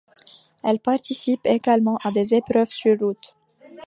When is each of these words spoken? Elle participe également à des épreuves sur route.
Elle 0.63 0.79
participe 0.79 1.45
également 1.45 1.99
à 2.03 2.09
des 2.09 2.33
épreuves 2.33 2.69
sur 2.71 2.97
route. 2.97 3.35